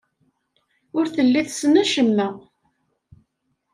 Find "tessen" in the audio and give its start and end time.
1.47-1.75